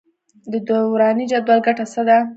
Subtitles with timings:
[0.51, 2.17] د دوراني جدول ګټه څه ده.